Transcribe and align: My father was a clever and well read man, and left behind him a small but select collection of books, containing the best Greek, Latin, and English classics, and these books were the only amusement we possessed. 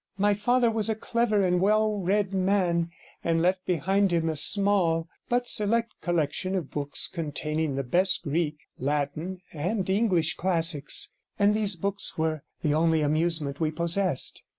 My 0.17 0.33
father 0.33 0.71
was 0.71 0.89
a 0.89 0.95
clever 0.95 1.45
and 1.45 1.61
well 1.61 1.99
read 1.99 2.33
man, 2.33 2.89
and 3.23 3.39
left 3.39 3.67
behind 3.67 4.11
him 4.11 4.29
a 4.29 4.35
small 4.35 5.07
but 5.29 5.47
select 5.47 5.93
collection 6.01 6.55
of 6.55 6.71
books, 6.71 7.07
containing 7.07 7.75
the 7.75 7.83
best 7.83 8.23
Greek, 8.23 8.57
Latin, 8.79 9.41
and 9.53 9.87
English 9.87 10.37
classics, 10.37 11.11
and 11.37 11.53
these 11.53 11.75
books 11.75 12.17
were 12.17 12.41
the 12.63 12.73
only 12.73 13.03
amusement 13.03 13.59
we 13.59 13.69
possessed. 13.69 14.41